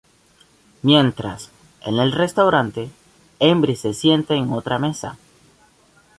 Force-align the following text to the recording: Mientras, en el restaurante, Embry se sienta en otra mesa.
Mientras, 0.81 1.51
en 1.81 1.99
el 1.99 2.11
restaurante, 2.11 2.89
Embry 3.39 3.75
se 3.75 3.93
sienta 3.93 4.33
en 4.33 4.51
otra 4.51 4.79
mesa. 4.79 5.19